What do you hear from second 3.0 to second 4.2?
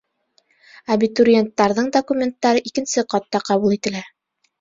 ҡатта ҡабул ителә